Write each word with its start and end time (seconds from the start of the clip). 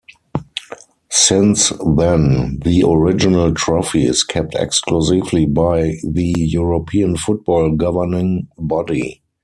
Since 1.11 1.69
then, 1.95 2.57
the 2.63 2.83
original 2.89 3.53
trophy 3.53 4.07
is 4.07 4.23
kept 4.23 4.55
exclusively 4.55 5.45
by 5.45 5.97
the 6.03 6.33
European 6.35 7.17
football 7.17 7.75
governing 7.75 8.47
body. 8.57 9.21